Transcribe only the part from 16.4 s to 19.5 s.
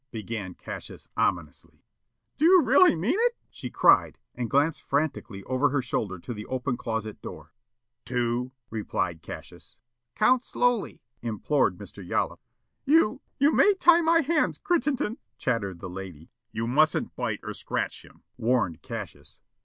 "You mustn't bite or scratch him," warned Cassius.